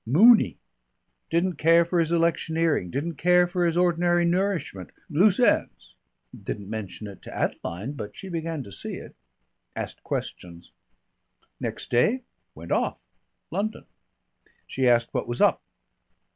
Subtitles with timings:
[0.03, 0.57] Mooney.
[1.29, 4.89] Didn't care for his electioneering didn't care for his ordinary nourishment.
[5.11, 5.93] Loose ends.
[6.35, 9.15] Didn't mention it to Adeline, but she began to see it.
[9.75, 10.73] Asked questions.
[11.59, 12.23] Next day,
[12.55, 12.97] went off.
[13.51, 13.85] London.
[14.65, 15.61] She asked what was up.